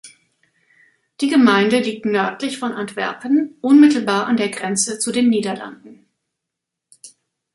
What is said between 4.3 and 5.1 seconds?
der Grenze